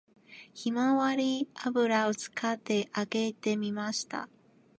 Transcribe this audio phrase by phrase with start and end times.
[0.55, 4.29] ひまわり油を使って揚げてみました